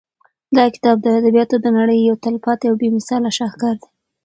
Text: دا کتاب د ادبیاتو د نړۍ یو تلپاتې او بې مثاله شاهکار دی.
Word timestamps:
دا 0.57 0.65
کتاب 0.75 0.97
د 1.01 1.05
ادبیاتو 1.19 1.55
د 1.61 1.67
نړۍ 1.77 1.99
یو 2.01 2.15
تلپاتې 2.25 2.65
او 2.69 2.75
بې 2.81 2.89
مثاله 2.97 3.29
شاهکار 3.37 3.75
دی. 3.81 3.89